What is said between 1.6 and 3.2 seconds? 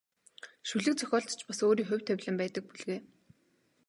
өөрийн хувь тавилан байдаг бүлгээ.